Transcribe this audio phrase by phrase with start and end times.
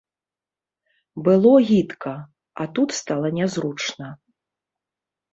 [1.25, 2.13] Было гідка,
[2.63, 4.09] а тут стала нязручна.